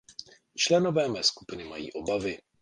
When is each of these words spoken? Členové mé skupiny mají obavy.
Členové 0.57 1.07
mé 1.09 1.23
skupiny 1.23 1.63
mají 1.63 1.93
obavy. 1.93 2.37